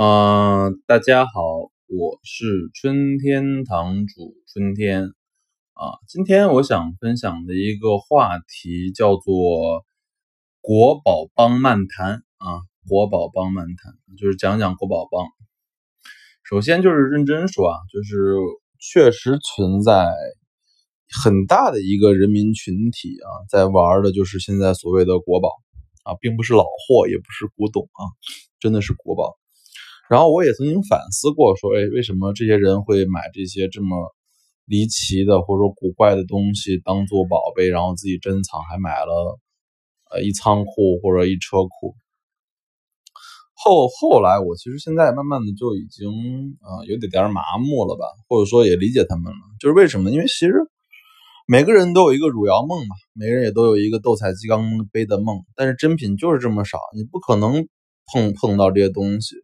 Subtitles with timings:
[0.00, 1.32] 嗯，大家好，
[1.88, 5.06] 我是春天堂主春天
[5.72, 5.98] 啊。
[6.06, 9.84] 今天我想分享的一个话题叫做
[10.62, 15.26] “国宝帮漫谈”啊，“国宝帮漫谈”就是讲讲国宝帮。
[16.44, 18.36] 首先就是认真说啊，就是
[18.78, 20.08] 确实存在
[21.24, 25.56] 很大的一个人民群体啊，在玩的就是现在所谓的国宝
[26.04, 28.14] 啊，并不是老货，也不是古董啊，
[28.60, 29.36] 真的是国宝。
[30.08, 34.14] 然后我也曾经反思过，说，哎，为什么这些人会买这些这么
[34.64, 39.38] 离奇的或者说古怪的东西当做宝贝，然后自己珍藏，还买了
[40.10, 41.94] 呃一仓库或者一车库。
[43.54, 46.08] 后后来，我其实现在慢慢的就已经
[46.60, 49.38] 啊有点点麻木了吧，或者说也理解他们了。
[49.60, 50.10] 就是为什么？
[50.10, 50.54] 因为其实
[51.46, 57.66] 每个人都有一个汝窑梦嘛，每个人也都有一个斗彩鸡缸杯的梦，但是真品就是这么少，你不可能
[58.12, 59.34] 碰碰到这些东西。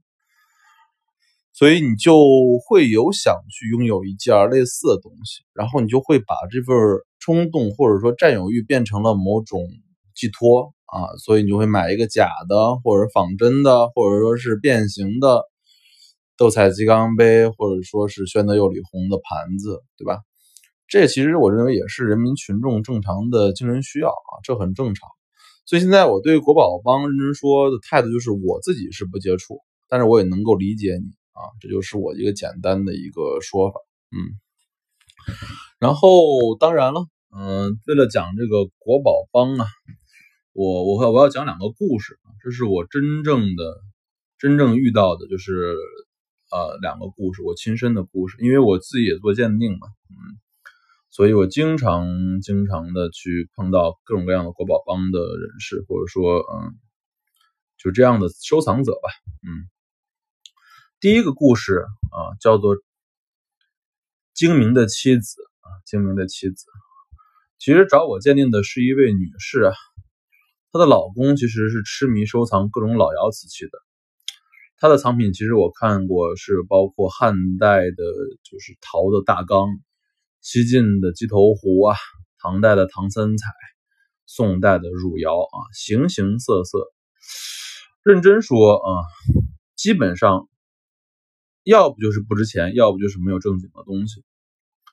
[1.56, 2.18] 所以你就
[2.66, 6.76] 会有想去拥有一件类似的东西，然后你就会把这份
[7.20, 9.60] 冲动或者说占有欲变成了某种
[10.16, 15.44] 寄托啊，所以你就会买一个假的或者仿真的或者说是变形的
[16.36, 20.18] 斗彩鸡缸杯，或者说是宣德釉里红的盘子，对吧？
[20.88, 25.08] 这其实我认为也是人民群众正常的精神需要啊，这很正常。
[25.66, 31.14] 所以现在我对国宝帮认真说的态度就是，我自己是不接触，但是我也能够理解你。
[31.34, 33.80] 啊，这就是我一个简单的一个说法，
[34.12, 34.38] 嗯，
[35.80, 39.66] 然后当然了，嗯，为了讲这个国宝帮啊，
[40.52, 43.80] 我我我要讲两个故事，这是我真正的
[44.38, 45.74] 真正遇到的，就是
[46.52, 50.38] 呃两个故事，我亲身的故事，因为我自己也做鉴定嘛，嗯，
[51.10, 56.78] 所以我经常经常的去碰到各种各样的国宝帮的人士，或者说嗯，
[57.76, 59.10] 就这样的收藏者吧，
[59.42, 59.73] 嗯。
[61.04, 62.76] 第一个故事啊，叫做
[64.32, 66.64] 精明的妻子啊，精明的妻子。
[67.58, 69.74] 其实找我鉴定的是一位女士啊，
[70.72, 73.72] 她的老公其实是痴迷收藏各种老窑瓷器的。
[74.78, 78.02] 她的藏品其实我看过，是包括汉代的，
[78.42, 79.68] 就是陶的大缸，
[80.40, 81.98] 西晋的鸡头壶啊，
[82.38, 83.46] 唐代的唐三彩，
[84.24, 86.78] 宋代的汝窑啊，形形色色。
[88.02, 89.04] 认真说啊，
[89.76, 90.48] 基本上。
[91.64, 94.22] 要不就是不值钱，要不就是没有正经的东西。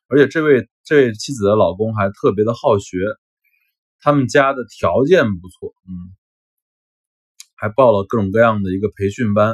[0.08, 2.98] 而且这位这位妻子的老公还特别的好学，
[4.00, 6.16] 他们家的条件不错，嗯，
[7.56, 9.52] 还报了各种各样的一个培训班，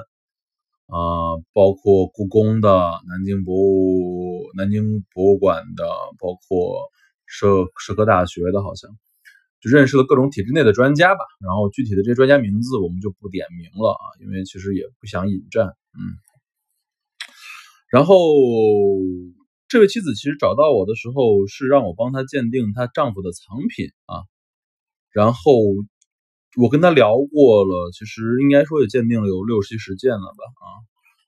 [0.88, 2.70] 啊，包括故宫的、
[3.08, 5.86] 南京博物、南京博物馆的，
[6.20, 6.90] 包括
[7.26, 8.90] 社社科大学的，好像
[9.60, 11.20] 就认识了各种体制内的专家吧。
[11.40, 16.18] 然后具体的这些专家名字我们就不点名了啊，因为其实也不想引战，嗯。
[17.98, 18.16] 然后，
[19.68, 24.22] 这位妻子其实找到我的时候是让我帮她鉴定她丈夫的藏品啊。
[25.12, 25.54] 然后
[26.58, 30.68] 我跟她聊过了，其实应该说也鉴定了有六七十件了吧啊。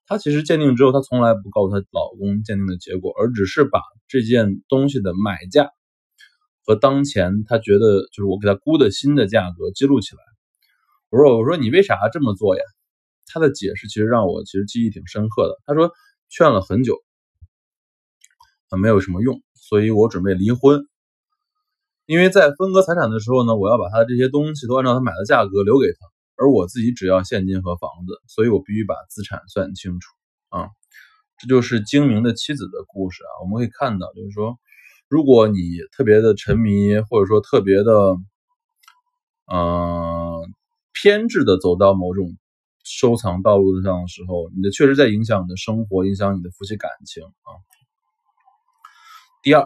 [0.06, 5.72] 她其实鉴定之后，她从来不告诉她老公鉴定的结果，而只是把这件东西的买价
[6.68, 10.22] 和当前她觉得就是我给她估的新的价格记录起来。
[11.10, 12.62] 我说我说你为啥这么做呀？
[13.26, 15.56] 她的解释其实让我其实记忆挺深刻的。
[15.66, 15.92] 她说。
[16.30, 17.02] 劝了很久，
[18.70, 20.88] 啊，没有什么用，所以我准备离婚。
[22.06, 26.08] 因为在分割财产的时候呢，我要把他的这些东西都按照他买的价格留给他，
[26.38, 30.10] 而我自己只要现金和房子，所以我必须把资产算清楚
[30.50, 30.70] 啊。
[31.38, 33.32] 这就是精明的妻子的故事啊。
[33.44, 34.58] 我们可以看到，就是说，
[35.08, 35.60] 如果你
[35.92, 38.16] 特别的沉迷，或者说特别的，
[39.52, 40.54] 嗯，
[40.94, 42.38] 偏执的走到某种。
[42.84, 47.50] 收藏道路上的时候，你的确实在影响你的生活，影响你的夫妻感情啊。
[49.42, 49.66] 第二，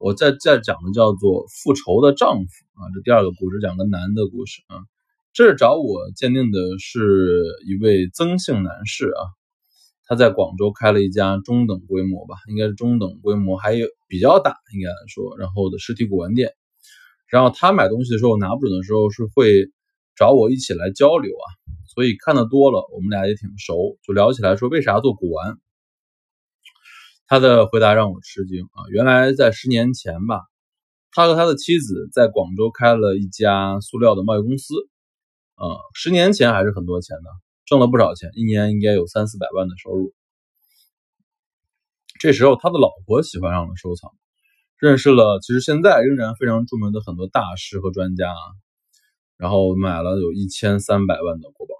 [0.00, 4.80] 我在在讲的叫做复仇的丈夫啊，这第二个故事讲个男的故事啊。
[5.32, 9.20] 这是找我鉴定的是一位曾姓男士啊，
[10.06, 16.52] 他在广州开了一家中等规模吧，应该是中等规模，还有比较大，应该来说，然后的实体古玩店。
[17.28, 19.70] 然后他买东西的时候拿不准的时候，是会
[20.16, 21.46] 找我一起来交流啊。
[21.92, 25.58] 所以看的多了，我们俩也挺熟，就聊起来说为啥做古玩。
[27.26, 28.86] 他的回答让我吃惊啊！
[28.90, 30.40] 原来在十年前吧，
[31.10, 34.74] 他和他的妻子在广州开了一家塑料的贸易公司，
[35.56, 37.30] 啊，十年前还是很多钱的，
[37.66, 40.14] 挣了不少钱，一年应该有三四百万的收入。
[42.20, 44.12] 这时候他的老婆喜欢上了收藏，
[44.78, 48.32] 认识了其实现在仍然非常著名的很多大师和专家。
[49.36, 51.72] 然后买了有一千三百万的国宝，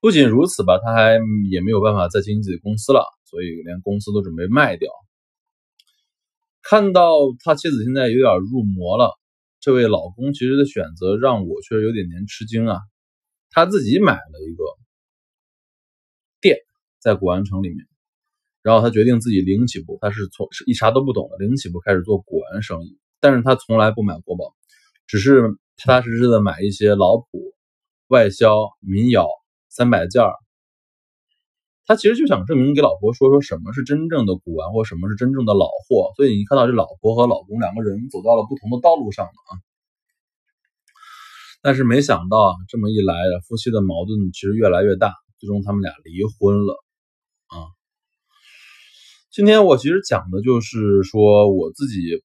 [0.00, 1.18] 不仅如此吧，他还
[1.50, 4.90] 也没有办法再经营自己的公司了，所以连公司都准备卖掉。
[6.62, 9.18] 看到他妻子现在有点入魔了，
[9.60, 12.78] 这位老公其实的选择让我确实有点点吃惊啊。
[13.50, 14.64] 他自己买了一个
[16.40, 16.56] 店
[16.98, 17.86] 在古玩城里面，
[18.62, 24.54] 然后他决定自己零起步，他是从一啥都不懂的零起步开始做古玩生意，但是他从来不买国宝，
[25.06, 25.42] 只是
[25.76, 27.54] 踏踏实实的买一些老朴、
[28.06, 29.28] 外销、民窑
[29.70, 30.34] 三百件儿。
[31.86, 39.52] 他其实就想证明给老婆说说什么是真正的古玩或什么是真正的老货，所以你看到这老婆和老公两个人走到了不同的道路上了啊。
[41.62, 43.14] 但是没想到，这么一来，
[43.46, 46.74] 夫妻的矛盾其实越来越大，最终他们俩离婚了
[47.48, 47.68] 啊。
[49.30, 52.22] 今天我其实讲的就是说我自己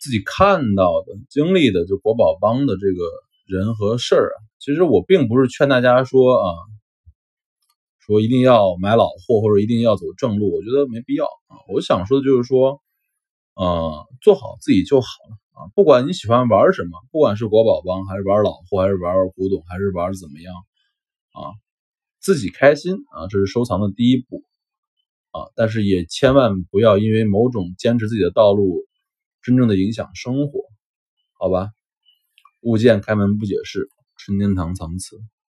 [0.00, 3.02] 自己看到的、经历的，就国宝帮的这个
[3.46, 4.38] 人和事儿啊。
[4.64, 6.54] 其实我并不是劝大家说啊。
[8.06, 11.56] 说一定要买老货或者一定要走正路，我觉得没必要啊。
[11.72, 12.82] 我想说的就是说，
[13.54, 15.72] 呃，做好自己就好了啊。
[15.74, 20.54] 不管你喜欢玩什么，不管是国宝帮还是玩老货，还是玩古董，还是玩怎么样
[21.32, 21.56] 啊，
[22.20, 24.42] 自己开心啊，这是收藏的第一步
[25.30, 25.48] 啊。
[25.56, 28.84] 但是也千万不要因为某种坚持自己的道路，
[29.40, 30.60] 真正的影响生活，
[31.38, 31.70] 好吧？
[32.60, 33.88] 物件开门不解释，
[34.24, 35.20] 升天堂藏词。